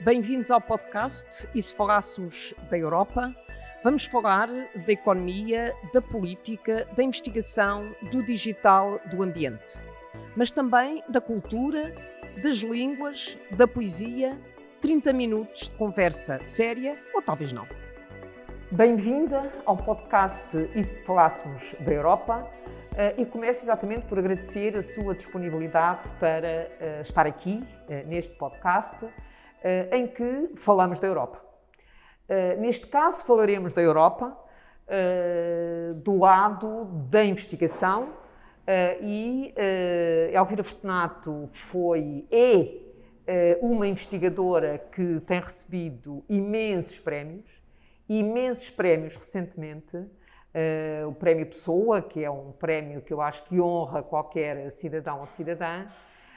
[0.00, 3.34] Bem-vindos ao podcast E se falássemos da Europa?
[3.82, 9.82] Vamos falar da economia, da política, da investigação, do digital, do ambiente.
[10.36, 11.94] Mas também da cultura,
[12.42, 14.38] das línguas, da poesia.
[14.82, 17.66] 30 minutos de conversa séria ou talvez não.
[18.70, 22.46] Bem-vinda ao podcast E se falássemos da Europa?
[22.92, 28.34] Uh, e começo exatamente por agradecer a sua disponibilidade para uh, estar aqui uh, neste
[28.36, 29.06] podcast
[29.92, 31.40] em que falamos da Europa.
[32.58, 34.36] neste caso, falaremos da Europa
[36.02, 38.14] do lado da investigação
[39.00, 39.54] e
[40.32, 47.62] Elvira Fortunato foi, é uma investigadora que tem recebido imensos prémios,
[48.08, 49.96] imensos prémios recentemente,
[51.06, 55.26] o Prémio Pessoa, que é um prémio que eu acho que honra qualquer cidadão ou
[55.26, 55.86] cidadã,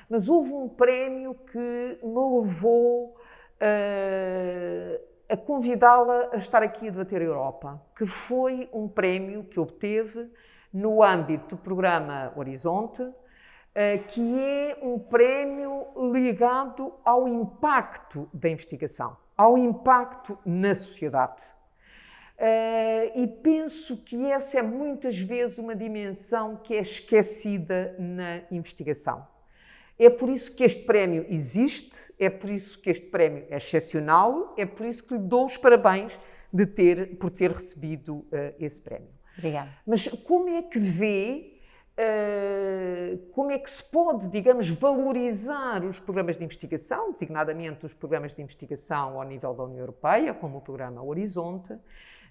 [0.10, 3.16] mas houve um prémio que me levou
[3.62, 9.60] uh, a convidá-la a estar aqui a debater a Europa, que foi um prémio que
[9.60, 10.28] obteve
[10.74, 13.14] no âmbito do programa Horizonte, uh,
[14.08, 21.44] que é um prémio ligado ao impacto da investigação, ao impacto na sociedade.
[22.40, 29.28] Uh, e penso que essa é muitas vezes uma dimensão que é esquecida na investigação.
[30.00, 34.56] É por isso que este prémio existe, é por isso que este prémio é excepcional,
[34.58, 36.18] é por isso que lhe dou os parabéns
[36.54, 38.26] de ter, por ter recebido uh,
[38.58, 39.10] esse prémio.
[39.38, 39.70] Obrigada.
[39.86, 41.60] Mas como é que vê,
[42.00, 48.34] uh, como é que se pode, digamos, valorizar os programas de investigação, designadamente os programas
[48.34, 51.78] de investigação ao nível da União Europeia, como o programa Horizonte,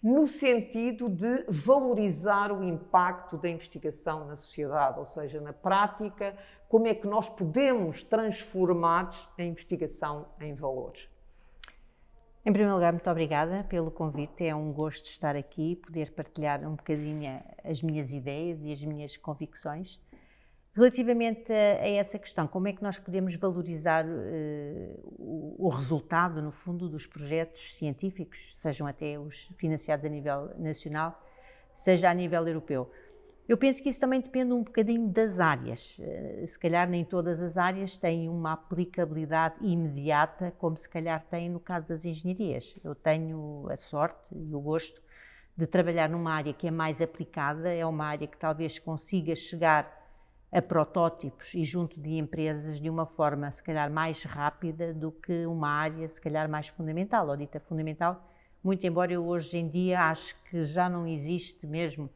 [0.02, 6.36] no sentido de valorizar o impacto da investigação na sociedade, ou seja, na prática,
[6.68, 10.92] como é que nós podemos transformar a investigação em valor.
[12.44, 14.46] Em primeiro lugar, muito obrigada pelo convite.
[14.46, 19.16] É um gosto estar aqui, poder partilhar um bocadinho as minhas ideias e as minhas
[19.16, 20.00] convicções.
[20.74, 26.40] Relativamente a, a, essa questão, como é que nós podemos valorizar uh, o, o, resultado,
[26.40, 31.20] no fundo, dos projetos científicos, sejam até os financiados a nível nacional,
[31.72, 32.90] seja a nível europeu?
[33.48, 35.98] Eu penso que isso também depende um bocadinho das áreas.
[35.98, 41.48] Uh, se calhar nem todas as áreas têm uma aplicabilidade imediata, como se calhar têm
[41.48, 42.78] no caso das engenharias.
[42.84, 45.02] Eu tenho a sorte e o gosto
[45.56, 49.97] de trabalhar numa área que é mais aplicada, é uma área que talvez consiga chegar
[50.50, 55.44] a protótipos e junto de empresas de uma forma, se calhar, mais rápida do que
[55.46, 58.26] uma área, se calhar, mais fundamental, ou dita fundamental,
[58.64, 62.08] muito embora eu hoje em dia acho que já não existe mesmo,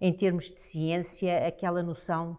[0.00, 2.36] em termos de ciência, aquela noção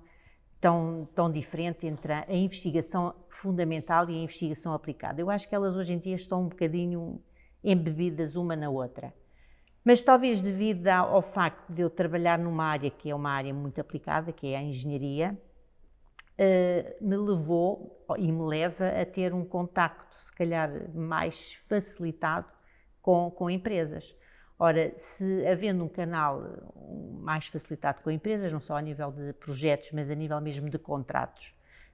[0.60, 5.22] tão, tão diferente entre a investigação fundamental e a investigação aplicada.
[5.22, 7.22] Eu acho que elas hoje em dia estão um bocadinho
[7.64, 9.14] embebidas uma na outra.
[9.86, 13.80] Mas talvez devido ao facto de eu trabalhar numa área que é uma área muito
[13.80, 15.40] aplicada, que é a engenharia,
[16.40, 22.48] eh, me levou e me leva a ter um contacto, se calhar, mais facilitado
[23.00, 24.18] com, com empresas.
[24.58, 26.42] Ora, se havendo um canal
[27.22, 30.80] mais facilitado com empresas, não só a nível de projetos, mas a nível mesmo de
[30.80, 31.54] contratos,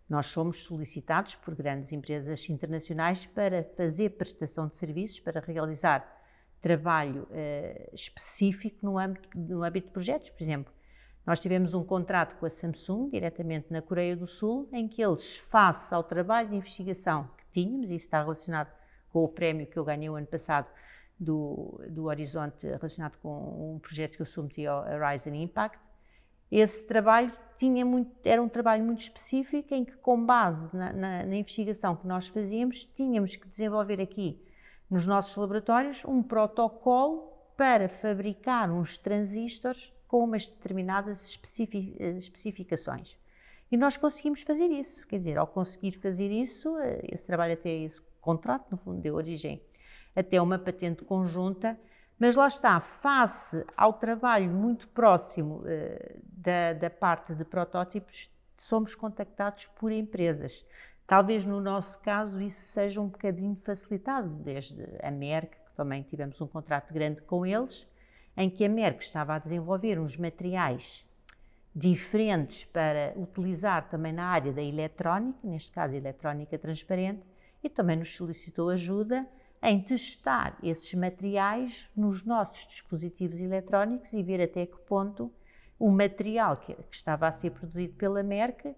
[0.09, 6.21] nós somos solicitados por grandes empresas internacionais para fazer prestação de serviços, para realizar
[6.62, 10.30] trabalho uh, específico no âmbito, no âmbito de projetos.
[10.30, 10.72] Por exemplo,
[11.26, 15.38] nós tivemos um contrato com a Samsung, diretamente na Coreia do Sul, em que eles,
[15.38, 18.72] face ao trabalho de investigação que tínhamos, e isso está relacionado
[19.12, 20.68] com o prémio que eu ganhei o ano passado
[21.20, 25.78] do, do Horizonte, relacionado com um projeto que eu submeti ao Horizon Impact,
[26.52, 31.24] esse trabalho tinha muito, era um trabalho muito específico em que, com base na, na,
[31.24, 34.42] na investigação que nós fazíamos, tínhamos que desenvolver aqui
[34.91, 41.40] nos nossos laboratórios um protocolo para fabricar uns transistores com umas determinadas
[42.18, 43.18] especificações.
[43.72, 45.07] E nós conseguimos fazer isso.
[45.07, 49.16] Quer dizer, ao conseguir fazer isso, eh, esse trabalho até esse contrato, no fundo, deu
[49.16, 49.62] origem
[50.13, 51.80] até uma patente conjunta,
[52.19, 58.94] mas lá está, face ao trabalho muito próximo uh, da, da parte de protótipos, somos
[58.94, 60.66] contactados por empresas
[61.12, 66.40] Talvez no nosso caso isso seja um bocadinho facilitado, desde a Merck, que também tivemos
[66.40, 67.86] um contrato grande com eles,
[68.38, 71.06] em que a Merck estava a desenvolver uns materiais
[71.75, 77.24] diferentes para utilizar também na área da eletrónica, neste caso eletrónica transparente,
[77.62, 79.28] e também nos solicitou ajuda
[79.62, 85.30] em testar esses materiais nos nossos dispositivos eletrónicos e ver até que ponto
[85.78, 88.74] o material que, estava a ser produzido pela Merck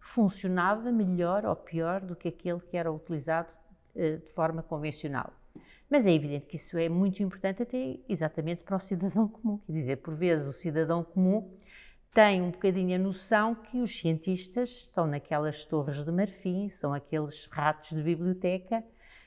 [0.00, 3.48] funcionava melhor ou pior do que aquele que era utilizado
[3.94, 5.32] de forma convencional.
[5.90, 9.58] Mas é evidente que isso é muito importante até exatamente para o cidadão comum.
[9.66, 11.50] Quer dizer, por vezes o cidadão comum
[12.12, 17.46] tem um bocadinho a noção que os cientistas estão naquelas torres de marfim, são aqueles
[17.46, 18.84] ratos de biblioteca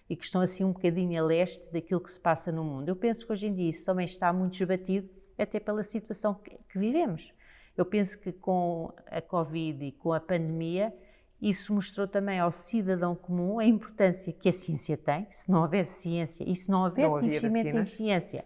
[0.09, 2.89] e que estão assim um bocadinho a leste daquilo que se passa no mundo.
[2.89, 6.77] Eu penso que hoje em dia isso também está muito esbatido, até pela situação que
[6.77, 7.33] vivemos.
[7.81, 10.93] Eu penso que com a Covid e com a pandemia,
[11.41, 15.27] isso mostrou também ao cidadão comum a importância que a ciência tem.
[15.31, 18.45] Se não houvesse ciência e se não houvesse não investimento em ciência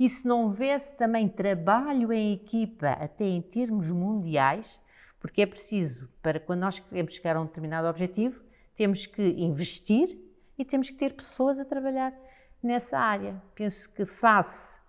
[0.00, 4.80] e se não houvesse também trabalho em equipa, até em termos mundiais,
[5.20, 8.42] porque é preciso, para quando nós queremos chegar a um determinado objetivo,
[8.74, 10.18] temos que investir
[10.56, 12.14] e temos que ter pessoas a trabalhar
[12.62, 13.42] nessa área.
[13.54, 14.80] Penso que face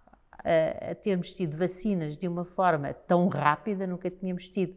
[0.45, 4.75] a, a termos tido vacinas de uma forma tão rápida, nunca tínhamos tido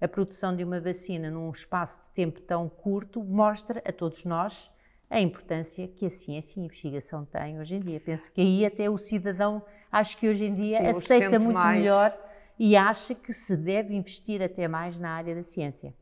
[0.00, 4.72] a produção de uma vacina num espaço de tempo tão curto, mostra a todos nós
[5.10, 8.00] a importância que a ciência e a investigação têm hoje em dia.
[8.00, 9.62] Penso que aí até o cidadão,
[9.92, 11.78] acho que hoje em dia Sim, aceita muito mais.
[11.78, 12.18] melhor
[12.58, 15.94] e acha que se deve investir até mais na área da ciência.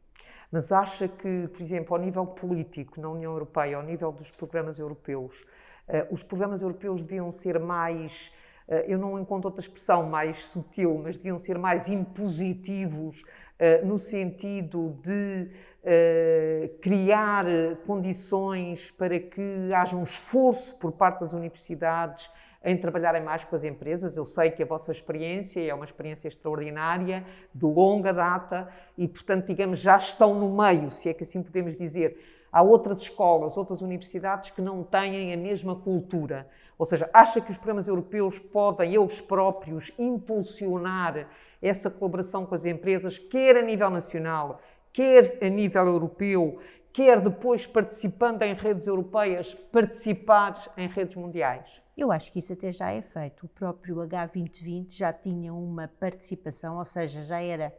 [0.50, 4.78] Mas acha que, por exemplo, ao nível político, na União Europeia, ao nível dos programas
[4.78, 5.40] europeus,
[5.88, 8.41] uh, os programas europeus deviam ser mais eh,
[8.86, 14.96] eu não encontro outra expressão mais sutil, mas deviam ser mais impositivos uh, no sentido
[15.02, 15.48] de
[15.82, 17.44] uh, criar
[17.86, 22.30] condições para que haja um esforço por parte das universidades
[22.64, 24.16] em trabalharem mais com as empresas.
[24.16, 27.24] Eu sei que a vossa experiência é uma experiência extraordinária,
[27.54, 31.76] de longa data, e, portanto, digamos, já estão no meio, se é que assim podemos
[31.76, 32.16] dizer.
[32.52, 36.46] Há outras escolas, outras universidades que não têm a mesma cultura.
[36.78, 41.28] Ou seja, acha que os programas europeus podem, eles próprios, impulsionar
[41.62, 44.60] essa colaboração com as empresas, quer a nível nacional,
[44.92, 46.58] quer a nível europeu,
[46.92, 51.80] quer depois participando em redes europeias, participar em redes mundiais?
[51.96, 53.46] Eu acho que isso até já é feito.
[53.46, 57.74] O próprio H2020 já tinha uma participação, ou seja, já era,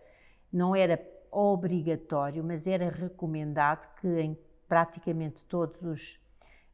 [0.52, 1.00] não era
[1.32, 4.38] obrigatório, mas era recomendado que em
[4.74, 6.20] praticamente todos os,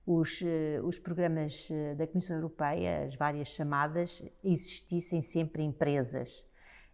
[0.07, 6.47] os, eh, os programas eh, da Comissão Europeia, as várias chamadas, existissem sempre empresas.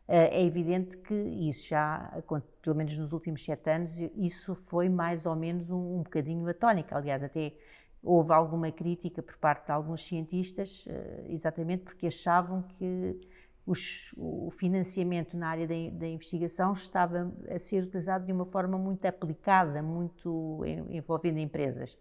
[0.07, 2.11] Eh, é evidente que isso já,
[2.59, 6.55] pelo menos nos últimos sete anos, isso foi mais ou menos um, um bocadinho a
[6.55, 6.97] tónica.
[6.97, 7.53] Aliás, até
[8.01, 10.87] houve alguma crítica por parte de alguns cientistas,
[11.29, 13.19] exatamente porque achavam que
[13.65, 18.77] os, o financiamento na área da, da, investigação estava a ser utilizado de uma forma
[18.77, 21.97] muito aplicada, muito envolvendo empresas.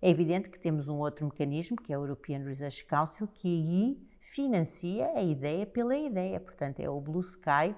[0.00, 4.08] É evidente que temos um outro mecanismo, que é o European Research Council, que aí
[4.20, 6.38] financia a ideia pela ideia.
[6.38, 7.74] Portanto, é o Blue Sky,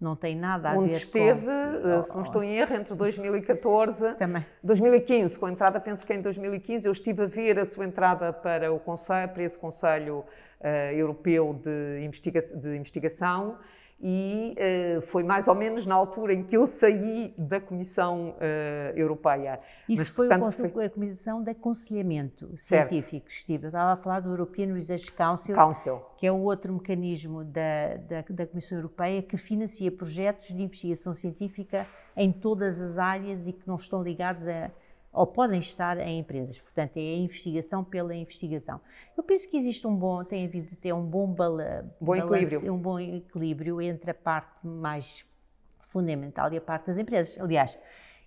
[0.00, 1.88] não tem nada a Onde ver esteve, com...
[1.88, 4.46] Eh, se não estou em erro, entre 2014 Também.
[4.62, 8.32] 2015, com a entrada, penso que em 2015, eu estive a ver a sua entrada
[8.32, 10.24] para, o conselho, para esse Conselho
[10.60, 13.58] uh, Europeu de, investiga de Investigação
[14.02, 18.96] e uh, foi mais ou menos na altura em que eu saí da Comissão uh,
[18.96, 19.60] Europeia.
[19.88, 23.64] Isso Mas, foi, portanto, foi, a Comissão de Aconselhamento Científico, Steve.
[23.64, 26.00] Eu estava a falar do European Research Council, Council.
[26.16, 31.14] que é o outro mecanismo da, da, da Comissão Europeia que financia projetos de investigação
[31.14, 31.86] científica
[32.16, 34.70] em todas as áreas e que não estão ligados a
[35.12, 36.60] ou podem estar em empresas.
[36.60, 38.80] Portanto, é a investigação pela investigação.
[39.16, 42.72] Eu penso que existe um bom, tem havido até um bom, bala, bom balance, equilíbrio.
[42.72, 45.26] um bom equilíbrio entre a parte mais
[45.80, 47.38] fundamental e a parte das empresas.
[47.40, 47.76] Aliás,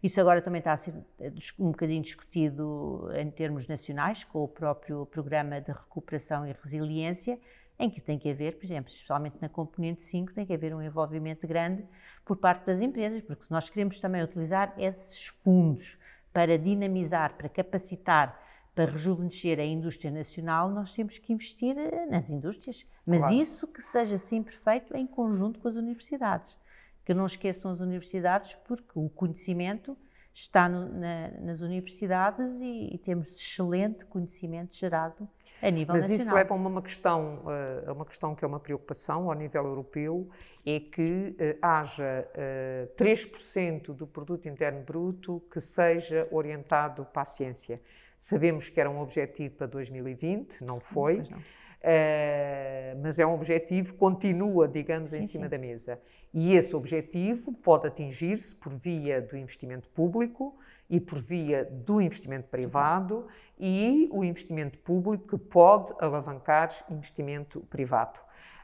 [0.01, 4.47] isso agora também está a ser eh, um bocadinho discutido em termos nacionais, com o
[4.47, 7.39] próprio Programa de Recuperação e Resiliência,
[7.79, 10.81] em que tem que haver, por exemplo, especialmente na componente 5, tem que haver um
[10.81, 11.87] envolvimento grande
[12.25, 15.97] por parte das empresas, porque se nós queremos também utilizar esses fundos
[16.33, 18.41] para dinamizar, para capacitar,
[18.73, 22.85] para rejuvenescer a indústria nacional, nós temos que investir eh, nas indústrias.
[23.05, 23.35] Mas claro.
[23.35, 26.57] isso que seja sempre feito em conjunto com as universidades.
[27.05, 29.95] Que não esqueçam as universidades, porque o conhecimento
[30.33, 35.29] está no, na, nas universidades e, e, temos excelente conhecimento gerado
[35.61, 36.17] a nível Mas nacional.
[36.17, 39.63] Mas isso leva a uma questão, uh, uma questão que é uma preocupação ao nível
[39.63, 40.27] europeu,
[40.65, 47.25] é que uh, haja uh, 3% do produto interno bruto que seja orientado para a
[47.25, 47.79] ciência.
[48.17, 51.17] Sabemos que era um objetivo para 2020, não foi.
[51.17, 51.39] Não, não.
[51.83, 55.49] Uh, mas é um objetivo que continua, digamos, sim, em cima sim.
[55.49, 55.99] da mesa.
[56.33, 60.57] E esse objetivo pode atingir-se por via do investimento público
[60.89, 63.27] e por via do investimento privado
[63.59, 68.19] e o investimento público que pode alavancar investimento privado.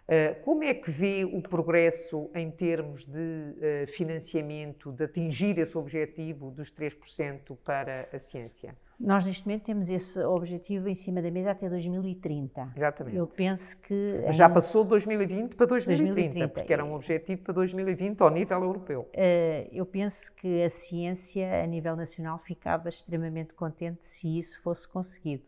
[0.08, 5.78] Uh, como é que vê o progresso em termos de uh, financiamento, de atingir esse
[5.78, 8.76] objetivo dos 3% para a ciência?
[9.00, 12.74] Nós, neste momento, temos esse objetivo em cima da mesa até 2030.
[12.76, 13.16] Exatamente.
[13.16, 14.22] Eu penso que.
[14.26, 18.30] Mas já passou de 2020 para 2030, 2030, porque era um objetivo para 2020 ao
[18.30, 19.10] nível europeu.
[19.14, 24.86] Uh, eu penso que a ciência, a nível nacional, ficava extremamente contente se isso fosse
[24.86, 25.44] conseguido.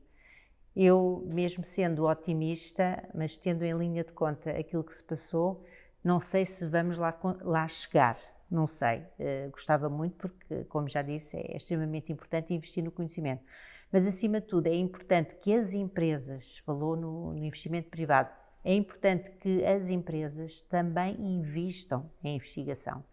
[0.73, 5.61] Eu, mesmo sendo otimista, mas tendo em linha de conta aquilo que se passou,
[6.01, 8.17] não sei se vamos lá, lá chegar.
[8.51, 8.99] Não sei.
[9.17, 13.41] Uh, gostava muito porque, como já disse, é extremamente importante investir no conhecimento.
[13.89, 18.29] Mas, acima de tudo, é importante que as empresas, falou no, no investimento privado,
[18.63, 23.03] é importante que as empresas também investam em investigação.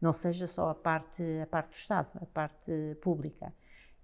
[0.00, 2.72] Não seja só a parte, a parte do Estado, a parte
[3.02, 3.52] pública.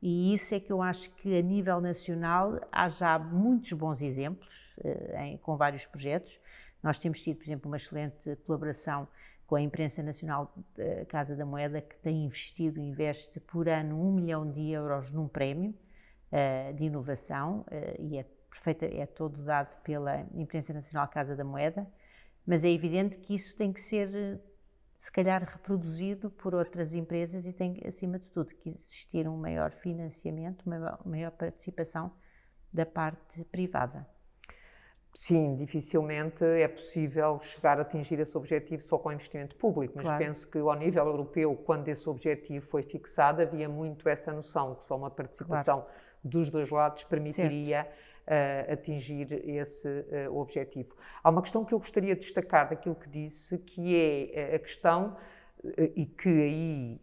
[0.01, 4.77] E isso é que eu acho que a nível nacional há já muitos bons exemplos
[4.85, 6.39] uh, em, com vários projetos.
[6.83, 9.09] Nós temos tido, por exemplo, uma excelente colaboração
[9.53, 14.11] com a imprensa nacional da Casa da Moeda, que tem investido, investe por ano um
[14.11, 15.75] milhão de euros num prémio
[16.33, 18.27] uh, de inovação, uh, e é,
[18.99, 21.87] é todo dado pela imprensa nacional Casa da Moeda,
[22.47, 24.41] mas é evidente que isso tem que ser,
[24.97, 29.71] se calhar, reproduzido por outras empresas e tem, acima de tudo, que existir um maior
[29.73, 32.11] financiamento, uma maior participação
[32.73, 34.09] da parte privada.
[35.15, 40.25] Sim, dificilmente é possível chegar a atingir esse objetivo só com investimento público, mas claro.
[40.25, 44.83] penso que ao nível europeu, quando esse objetivo foi fixado, havia muito essa noção que
[44.83, 45.95] só uma participação claro.
[46.25, 47.87] dos dois lados permitiria
[48.27, 50.97] uh, atingir esse uh, objetivo.
[51.23, 55.15] Há uma questão que eu gostaria de destacar daquilo que disse, que é a questão
[55.95, 57.01] e que aí,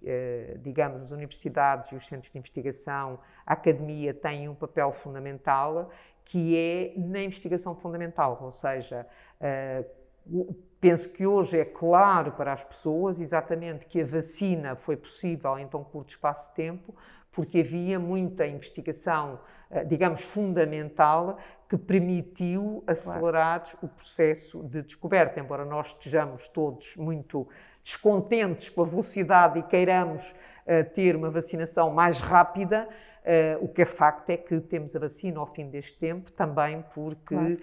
[0.59, 5.89] digamos, as universidades e os centros de investigação, a academia têm um papel fundamental,
[6.29, 9.05] que é na investigação fundamental, ou seja,
[9.41, 15.57] uh, penso que hoje é claro para as pessoas exatamente que a vacina foi possível
[15.57, 16.95] em tão curto espaço de tempo,
[17.31, 19.39] porque havia muita investigação,
[19.71, 21.35] uh, digamos, fundamental
[21.67, 23.79] que permitiu acelerar claro.
[23.81, 27.47] o processo de descoberta, embora nós estejamos todos muito
[27.81, 32.87] descontentes com a velocidade e queiramos uh, ter uma vacinação mais rápida,
[33.29, 36.83] Uh, o que é facto é que temos a vacina ao fim deste tempo, também
[36.95, 37.59] porque claro.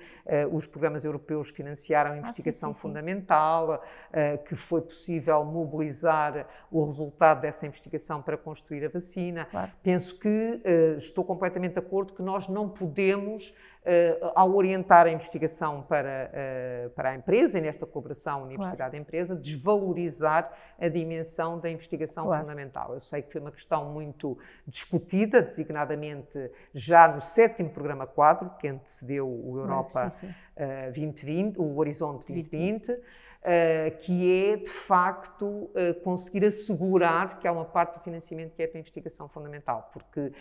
[0.50, 5.44] uh, os programas europeus financiaram a investigação ah, sim, sim, fundamental, uh, que foi possível
[5.44, 9.46] mobilizar o resultado dessa investigação para construir a vacina.
[9.46, 9.72] Claro.
[9.82, 10.62] Penso que
[10.96, 13.52] estou completamente de acordo que nós não podemos
[13.86, 19.42] uh, ao orientar a investigação para, uh, para a empresa, e nesta colaboração universidade-empresa, claro.
[19.42, 22.42] desvalorizar a dimensão da investigação claro.
[22.42, 22.92] fundamental.
[22.92, 28.68] Eu sei que foi uma questão muito discutida, designadamente já no sétimo programa quadro, que
[28.68, 30.34] antecedeu o Europa sim, sim.
[30.56, 32.86] Uh, 2020, o Horizonte 2020.
[32.86, 38.56] 2020 Uh, que é, de facto, uh, conseguir assegurar que há uma parte do financiamento
[38.56, 40.32] que é para a investigação fundamental, porque uh,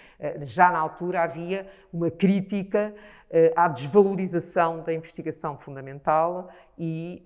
[0.41, 2.95] já na altura havia uma crítica
[3.55, 7.21] à desvalorização da investigação fundamental e,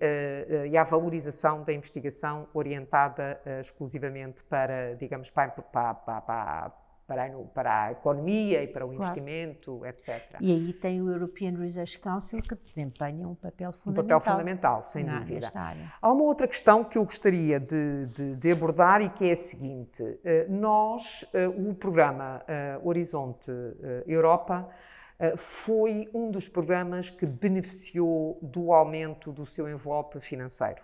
[0.68, 6.72] e à valorização da investigação orientada exclusivamente para, digamos, para, para, para, para
[7.18, 9.94] a, para a economia e para o investimento, claro.
[9.94, 10.36] etc.
[10.40, 14.04] E aí tem o European Research Council que desempenha um papel fundamental.
[14.04, 15.50] Um papel fundamental, sem na, dúvida.
[16.00, 19.36] Há uma outra questão que eu gostaria de, de, de abordar e que é a
[19.36, 23.50] seguinte: eh, nós, eh, o programa eh, Horizonte
[24.06, 24.68] Europa,
[25.36, 30.80] foi um dos programas que beneficiou do aumento do seu envelope financeiro.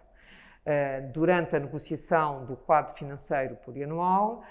[1.14, 4.42] Durante a negociação do quadro financeiro plurianual,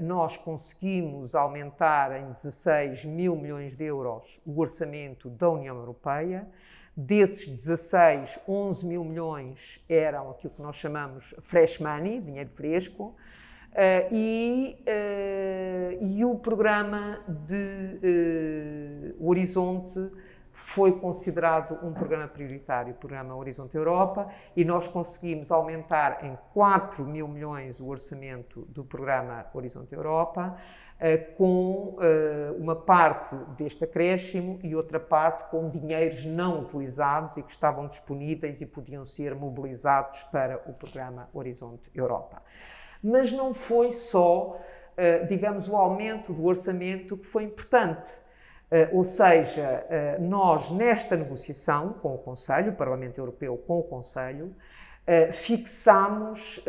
[0.00, 6.48] nós conseguimos aumentar em 16 mil milhões de euros o orçamento da União Europeia.
[6.96, 13.16] Desses 16, 11 mil milhões eram aquilo que nós chamamos fresh money, dinheiro fresco,
[13.72, 19.98] Uh, e, uh, e, o programa de Horizonte
[20.52, 27.04] foi considerado um programa prioritário, o programa Horizonte Europa, e nós conseguimos aumentar em 4
[27.04, 30.54] mil milhões o orçamento do programa Horizonte Europa,
[31.00, 37.42] eh, com eh, uma parte deste acréscimo e outra parte com dinheiros não utilizados e
[37.42, 42.42] que estavam disponíveis e podiam ser mobilizados para o programa Horizonte Europa.
[43.02, 44.60] Mas não foi só,
[44.98, 48.20] eh, digamos, o aumento do orçamento que foi importante
[48.92, 49.84] ou seja,
[50.18, 56.64] uh, nós, nesta negociação com o Conselho, o Parlamento Europeu com o Conselho, uh, fixamos,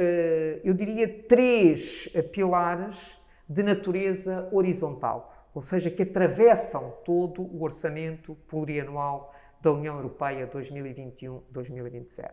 [0.64, 3.18] eu diria, três pilares
[3.48, 12.32] de natureza horizontal, ou seja, que atravessam todo o orçamento plurianual da União Europeia 2021-2027.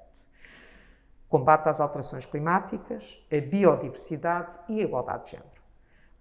[1.29, 5.60] Combate às alterações climáticas, a biodiversidade e a igualdade de género.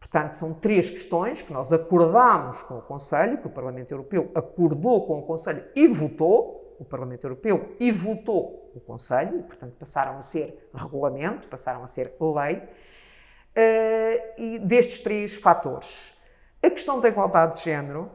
[0.10, 5.06] Portanto, são três questões que nós acordámos com o Conselho, que o Parlamento Europeu acordou
[5.06, 10.18] com o Conselho e votou, o Parlamento Europeu e votou o Conselho, e, portanto, passaram
[10.18, 16.12] a ser regulamento, passaram a ser lei, uh, e destes três fatores.
[16.64, 18.10] A questão da igualdade de género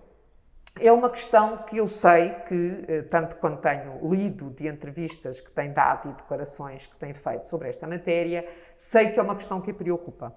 [0.80, 5.52] é uma questão que eu sei que, uh, tanto quando tenho lido de entrevistas que
[5.52, 9.60] tem dado e declarações que tem feito sobre esta matéria, sei que é uma questão
[9.60, 10.34] que a preocupa.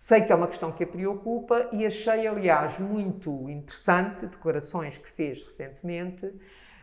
[0.00, 5.10] Sei que é uma questão que a preocupa e achei, aliás, muito interessante declarações que
[5.10, 6.32] fez recentemente,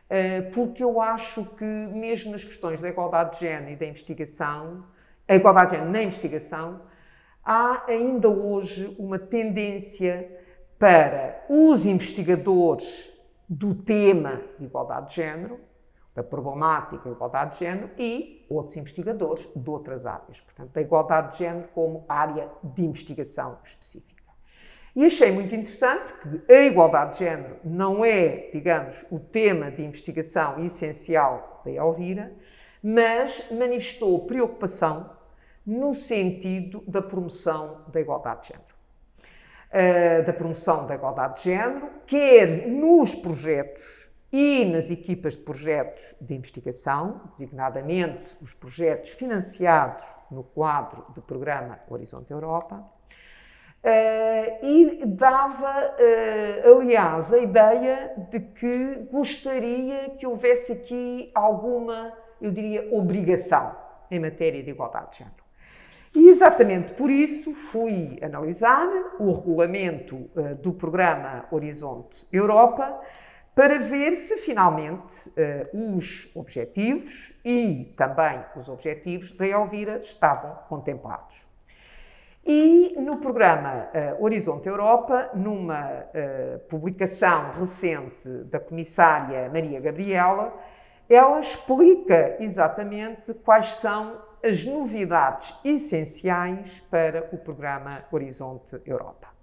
[0.09, 4.83] eh, porque eu acho que, mesmo nas questões da igualdade de género e da investigação,
[5.25, 6.81] a igualdade de género na investigação,
[7.41, 10.29] há ainda hoje uma tendência
[10.77, 13.09] para os investigadores
[13.47, 15.57] do tema igualdade de género
[16.15, 20.39] da problemática da igualdade de género e outros investigadores de outras áreas.
[20.39, 24.15] Portanto, da igualdade de género como área de investigação específica.
[24.95, 29.83] E achei muito interessante que a igualdade de género não é, digamos, o tema de
[29.83, 32.31] investigação essencial da Elvira,
[32.81, 35.09] mas manifestou preocupação
[35.65, 38.75] no sentido da promoção da igualdade de género.
[39.67, 46.15] Uh, da promoção da igualdade de género, quer nos projetos e nas equipas de projetos
[46.19, 52.83] de investigação, designadamente os projetos financiados no quadro do programa Horizonte Europa,
[53.85, 62.49] Uh, e dava, uh, aliás, a ideia de que gostaria que houvesse aqui alguma, eu
[62.49, 63.75] diria, obrigação
[64.09, 65.43] em matéria de igualdade de género.
[66.15, 68.87] E exatamente por isso fui analisar
[69.19, 72.99] o regulamento uh, do programa Horizonte Europa,
[73.55, 81.47] para ver se finalmente uh, os objetivos e também os objetivos da Elvira estavam contemplados.
[82.45, 83.87] E no programa
[84.19, 90.53] uh, Horizonte Europa, numa uh, publicação recente da comissária Maria Gabriela,
[91.09, 99.34] ela explica exatamente quais são as novidades essenciais para o programa Horizonte Europa.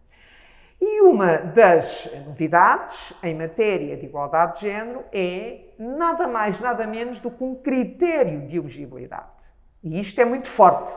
[0.85, 7.21] E uma das novidades em matéria de igualdade de género é nada mais, nada menos
[7.21, 9.45] do que um critério de elegibilidade.
[9.81, 10.93] E isto é muito forte.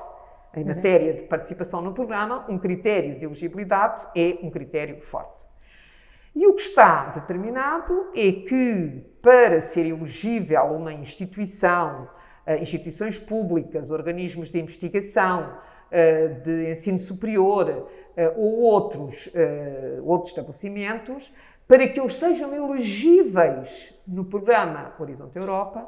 [0.55, 0.69] Em uhum.
[0.69, 5.45] matéria de participação no programa, um critério de elegibilidade é um critério forte.
[6.35, 12.09] E o que está determinado é que, para ser elegível uma instituição,
[12.43, 15.59] eh, instituições públicas, organismos de investigação,
[15.91, 17.87] eh, de ensino superior,
[18.35, 21.33] ou outros, eh, outros estabelecimentos,
[21.67, 25.87] para que eles sejam elegíveis no programa Horizonte Europa,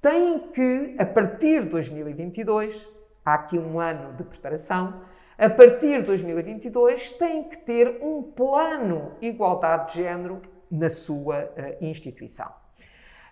[0.00, 2.86] têm que, a partir de 2022,
[3.24, 5.02] há aqui um ano de preparação,
[5.38, 11.84] a partir de 2022 têm que ter um plano igualdade de género na sua uh,
[11.84, 12.46] instituição.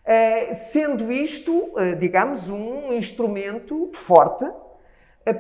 [0.05, 4.45] Uh, sendo isto, uh, digamos, um instrumento forte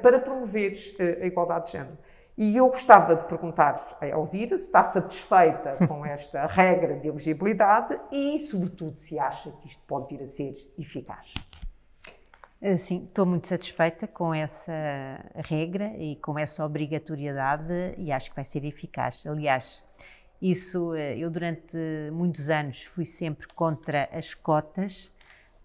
[0.00, 0.72] para promover
[1.20, 1.98] a igualdade de género.
[2.36, 7.98] E eu gostava de perguntar a Elvira se está satisfeita com esta regra de elegibilidade
[8.10, 11.34] e, sobretudo, se acha que isto pode vir a ser eficaz.
[12.60, 14.72] Eh, sim, estou muito satisfeita com essa
[15.34, 19.26] regra e com essa obrigatoriedade e acho que vai ser eficaz.
[19.26, 19.82] Aliás,
[20.40, 21.76] isso eh, eu durante
[22.12, 25.12] muitos anos fui sempre contra as cotas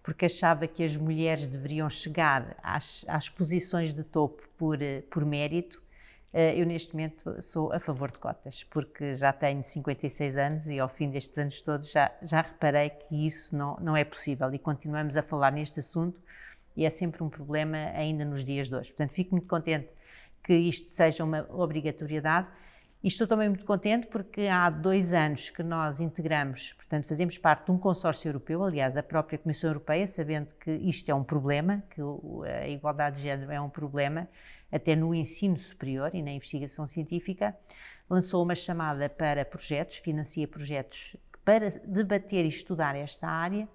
[0.02, 5.24] porque achava que as mulheres deveriam chegar às, às posições de topo por, eh, por
[5.24, 5.82] mérito
[6.32, 10.88] eu neste momento sou a favor de cotas, porque já tenho 56 anos e ao
[10.88, 15.16] fim destes anos todos já, já reparei que isso não, não é possível e continuamos
[15.16, 16.20] a falar neste assunto
[16.76, 18.90] e é sempre um problema ainda nos dias de hoje.
[18.90, 19.88] Portanto, fico muito contente
[20.44, 22.46] que isto seja uma obrigatoriedade
[23.02, 27.66] e estou também muito contente porque há dois anos que nós integramos, portanto, fazemos parte
[27.66, 31.82] de um consórcio europeu, aliás, a própria Comissão Europeia, sabendo que isto é um problema,
[31.90, 32.00] que
[32.44, 34.28] a igualdade de género é um problema,
[34.70, 37.56] até no ensino superior e na investigação científica,
[38.08, 43.68] lançou uma chamada para projetos, financia projetos para debater e estudar esta área.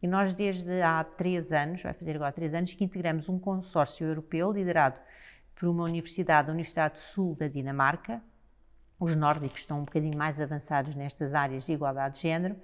[0.00, 4.06] E nós, desde há três anos, vai fazer agora três anos, que integramos um consórcio
[4.06, 5.00] europeu liderado
[5.54, 8.22] por uma universidade, a Universidade Sul da Dinamarca.
[9.00, 12.56] Os nórdicos estão um bocadinho mais avançados nestas áreas de igualdade de género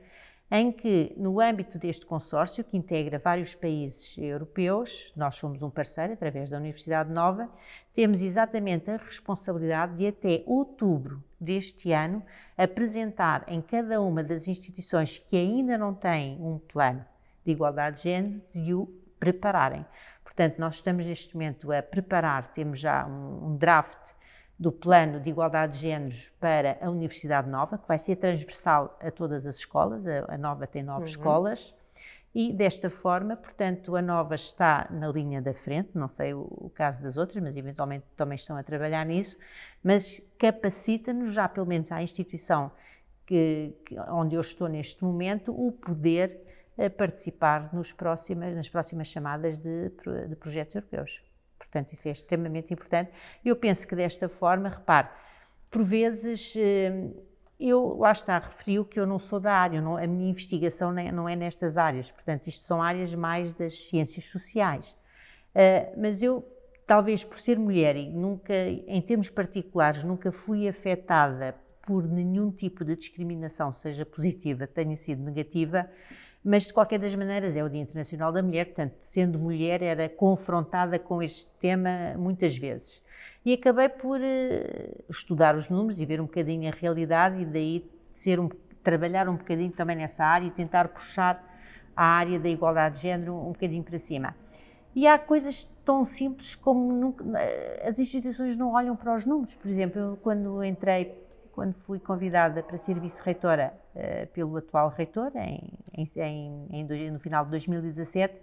[0.55, 6.13] em que, no âmbito deste consórcio, que integra vários países europeus, nós somos um parceiro
[6.13, 7.49] através da Universidade Nova,
[7.95, 12.23] temos exatamente a responsabilidade de, até outubro deste ano,
[12.55, 17.03] apresentar em cada uma das instituições que ainda não têm um plano
[17.47, 18.87] de igualdade de género, de o
[19.19, 19.87] prepararem.
[20.23, 24.13] Portanto, nós estamos neste momento a preparar, temos já um, um draft
[24.63, 29.11] do Plano de Igualdade de Géneros para a Universidade Nova, que vai ser transversal a
[29.11, 31.09] todas as escolas, a, Nova tem nove uhum.
[31.09, 31.75] escolas,
[32.33, 36.71] e desta forma, portanto, a Nova está na linha da frente, não sei o, o
[36.71, 39.37] caso das outras, mas eventualmente também estão a trabalhar nisso,
[39.83, 42.71] mas capacita-nos já, pelo menos à instituição
[43.27, 46.41] que, que, onde eu estou neste momento, o poder
[46.79, 49.91] eh, participar nos próximas, nas próximas chamadas de,
[50.29, 51.32] de projetos europeus.
[51.63, 53.13] Portanto, isso é extremamente importante.
[53.45, 55.09] Eu penso que desta forma, repare,
[55.71, 57.09] por vezes eh,
[57.59, 61.29] eu, lá está, referiu que eu não sou da área, não, a minha investigação não
[61.29, 64.97] é nestas áreas, portanto, isto são áreas mais das ciências sociais.
[65.55, 66.45] Uh, mas eu,
[66.87, 71.55] talvez por ser mulher e nunca, em termos particulares, nunca fui afetada
[71.87, 75.89] por nenhum tipo de discriminação, seja positiva, tenha sido negativa,
[76.45, 80.09] mas de qualquer das maneiras é o Dia Internacional da Mulher, portanto, sendo mulher, era
[80.09, 83.03] confrontada com este tema muitas vezes.
[83.45, 87.91] E acabei por uh, estudar os números e ver um bocadinho a realidade e daí
[88.13, 88.49] ser um,
[88.83, 91.43] trabalhar um bocadinho também nessa área e tentar puxar
[91.97, 94.35] a área da igualdade de género um bocadinho para cima.
[94.95, 99.55] E há coisas tão simples como nunca, eh, as instituições não olham para os números.
[99.55, 101.22] Por exemplo, eu, quando entrei
[101.53, 107.45] quando fui convidada para ser vice-reitora uh, pelo atual reitor, em, em, em, no final
[107.45, 108.39] de 2017, uh,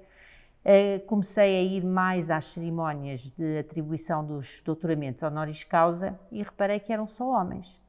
[0.63, 6.79] eh, comecei a ir mais às cerimónias de atribuição dos doutoramentos honoris causa e reparei
[6.79, 7.81] que eram só homens.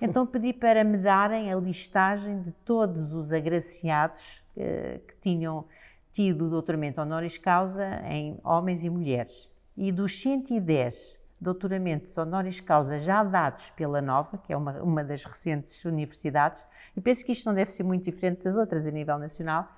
[0.00, 5.64] Então pedi para me darem a listagem de todos os agraciados uh, que tinham
[6.12, 9.50] tido o doutoramento honoris causa em homens e mulheres.
[9.76, 15.24] E dos 110 doutoramentos honoris causa já dados pela Nova, que é uma, uma das
[15.24, 19.18] recentes universidades, e penso que isto não deve ser muito diferente das outras a nível
[19.18, 19.68] nacional,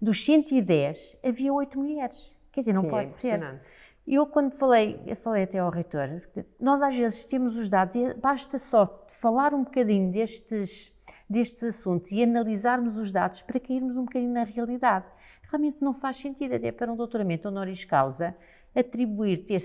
[0.00, 2.36] dos 110 havia oito mulheres.
[2.52, 3.60] Quer dizer, não Sim, é pode é ser.
[4.06, 6.22] Eu, quando falei, eu falei até ao reitor,
[6.58, 10.92] nós às vezes temos os dados e basta só falar um bocadinho destes,
[11.28, 15.04] destes assuntos e analisarmos os dados para cairmos um bocadinho na realidade.
[15.42, 18.34] Realmente não faz sentido, até para um doutoramento honoris causa,
[18.74, 19.58] atribuir ter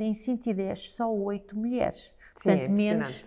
[0.00, 2.14] em 110 só 8 mulheres.
[2.34, 3.24] Portanto, Sim, é menos,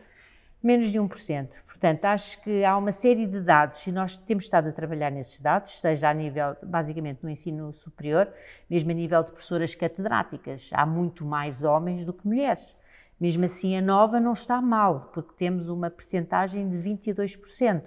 [0.61, 1.49] menos de 1%.
[1.65, 5.39] Portanto, acho que há uma série de dados e nós temos estado a trabalhar nesses
[5.39, 8.31] dados, seja a nível, basicamente, no ensino superior,
[8.69, 10.69] mesmo a nível de professoras catedráticas.
[10.73, 12.77] Há muito mais homens do que mulheres.
[13.19, 17.83] Mesmo assim, a nova não está mal, porque temos uma percentagem de 22%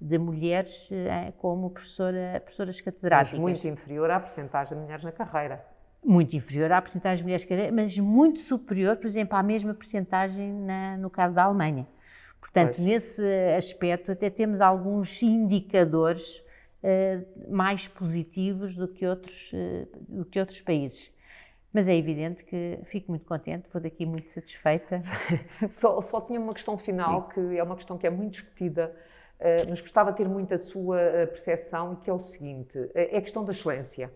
[0.00, 3.38] de mulheres eh, como professora, professoras catedráticas.
[3.38, 5.62] Mas muito inferior à percentagem de mulheres na carreira
[6.04, 10.52] muito inferior à porcentagem de mulheres que mas muito superior, por exemplo, à mesma porcentagem
[10.98, 11.86] no caso da Alemanha.
[12.40, 12.86] Portanto, pois.
[12.86, 13.22] nesse
[13.56, 16.38] aspecto, até temos alguns indicadores
[16.82, 21.12] uh, mais positivos do que, outros, uh, do que outros países.
[21.72, 24.96] Mas é evidente que fico muito contente, vou daqui muito satisfeita.
[25.68, 28.94] Só, só tinha uma questão final, que é uma questão que é muito discutida,
[29.38, 33.18] uh, mas gostava de ter muito a sua percepção, e que é o seguinte: é
[33.18, 34.10] a questão da excelência.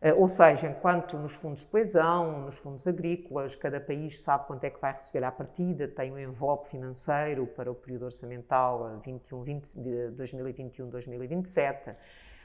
[0.00, 4.64] Eh, ou seja, enquanto nos fundos de coesão, nos fundos agrícolas, cada país sabe quanto
[4.64, 11.88] é que vai receber à partida, tem um envelope financeiro para o período orçamental 2021-2027.
[11.88, 11.96] Eh,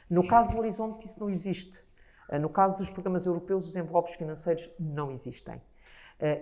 [0.09, 1.83] no caso do Horizonte, isso não existe.
[2.29, 5.61] Eh, no caso dos programas europeus, os envelopes financeiros não existem.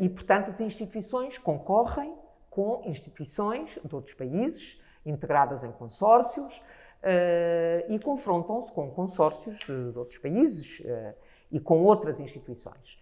[0.02, 2.14] E, portanto, as instituições concorrem
[2.50, 6.62] com instituições de outros países, integradas em consórcios,
[7.88, 11.16] e confrontam-se com consórcios de outros países uh,
[11.52, 13.02] e com outras instituições.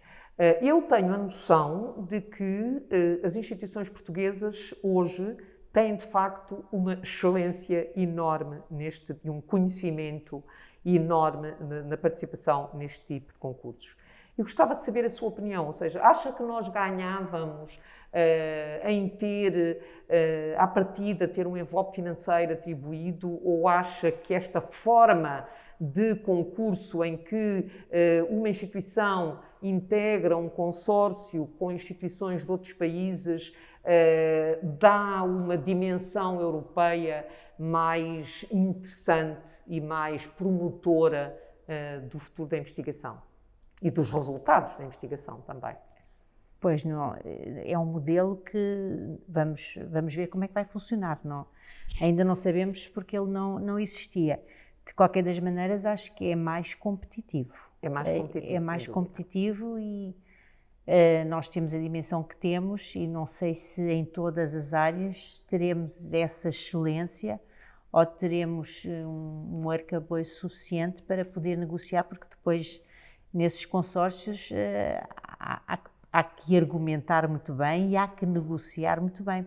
[0.62, 2.80] Eu tenho a noção de que
[3.24, 5.36] as instituições portuguesas hoje
[5.72, 10.42] têm de facto uma excelência enorme neste, um conhecimento
[10.84, 11.54] enorme
[11.86, 13.96] na participação neste tipo de concursos.
[14.38, 19.08] Eu gostava de saber a sua opinião, ou seja, acha que nós ganhávamos uh, em
[19.08, 25.44] ter, uh, à partida, ter um envelope financeiro atribuído ou acha que esta forma
[25.80, 27.66] de concurso em que
[28.30, 33.52] uh, uma instituição integra um consórcio com instituições de outros países
[34.78, 37.26] dá uma dimensão europeia
[37.58, 41.34] mais interessante e mais promotora
[42.10, 43.27] do futuro da investigação
[43.80, 45.76] e dos resultados da investigação também.
[46.60, 47.14] Pois não,
[47.64, 51.20] é um modelo que vamos, vamos ver como é que vai funcionar.
[51.22, 51.46] Não,
[52.00, 54.42] ainda não sabemos porque ele não, não existia.
[54.84, 57.54] De qualquer das maneiras, acho que é mais competitivo.
[57.80, 58.52] É mais competitivo.
[58.52, 60.16] É, é mais competitivo e
[60.86, 65.44] uh, nós temos a dimensão que temos e não sei se em todas as áreas
[65.48, 67.40] teremos essa excelência
[67.92, 72.82] ou teremos eh, um, um arcabouço suficiente para poder negociar, porque depois
[73.32, 75.06] nesses consórcios uh,
[75.38, 75.78] há, há
[76.12, 79.46] há que argumentar muito bem e há que negociar muito bem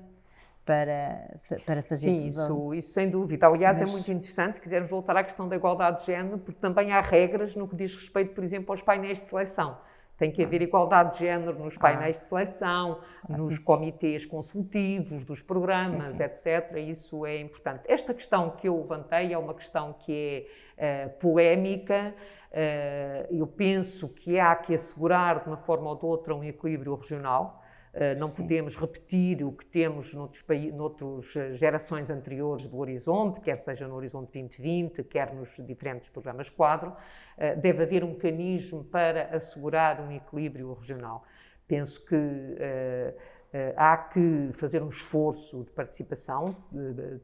[0.65, 3.47] para, para fazer Sim, isso, isso sem dúvida.
[3.47, 3.89] Aliás, é Mas...
[3.89, 7.01] é muito interessante se quisermos voltar à questão da igualdade de género, porque também há
[7.01, 9.77] regras no que diz respeito, por exemplo, aos painéis de seleção.
[10.17, 11.79] Tem que haver igualdade de género nos ah.
[11.79, 12.21] painéis ah.
[12.21, 16.23] de seleção, ah, nos sim, comitês consultivos, dos programas, sim.
[16.23, 16.77] etc.
[16.77, 17.81] Isso é importante.
[17.87, 22.13] Esta questão que eu levantei é uma questão que é uh, polémica.
[22.51, 26.93] Uh, eu penso que há que assegurar, de uma forma ou de outra, um equilíbrio
[26.95, 27.63] regional.
[27.93, 28.41] Uh, não Sim.
[28.41, 34.31] podemos repetir o que temos noutros, noutras gerações anteriores do Horizonte, quer seja no Horizonte
[34.33, 36.93] 2020, quer nos diferentes programas quadro.
[37.59, 41.23] Deve haver um mecanismo para assegurar um equilíbrio regional.
[41.67, 42.15] Penso que
[43.75, 46.55] há que fazer um esforço de participação.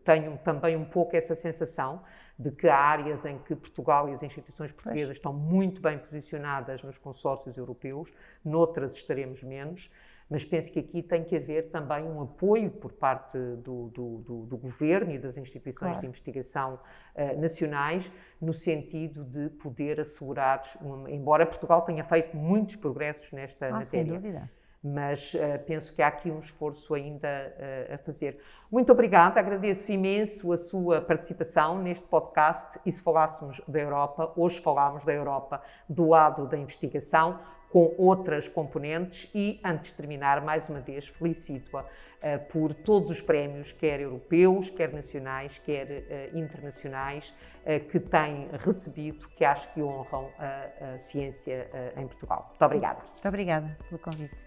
[0.03, 2.01] tenho também um pouco essa sensação
[2.37, 6.83] de que há áreas em que Portugal e as instituições portuguesas estão muito bem posicionadas
[6.83, 8.11] nos consórcios europeus,
[8.43, 9.89] noutras estaremos menos
[10.29, 14.45] mas penso que aqui tem que haver também um apoio por parte do, do, do,
[14.45, 16.01] do governo e das instituições claro.
[16.01, 16.79] de investigação
[17.15, 18.11] uh, nacionais,
[18.41, 23.85] no sentido de poder assegurar, um, embora Portugal tenha feito muitos progressos nesta ah, matéria.
[23.85, 24.49] Sem dúvida
[24.87, 28.39] mas uh, penso que há aqui um esforço ainda uh, a fazer.
[28.71, 34.61] Muito obrigada, agradeço imenso a sua participação neste podcast e se falássemos da Europa, hoje
[34.61, 40.69] falámos da Europa do lado da investigação, com outras componentes e, antes de terminar, mais
[40.69, 47.33] uma vez, felicito-a uh, por todos os prémios, quer europeus, quer nacionais, quer internacionais,
[47.91, 52.45] que tem recebido, que acho que honram a ciência em Portugal.
[52.47, 52.99] Muito obrigada.
[53.01, 54.46] Muito obrigada pelo convite.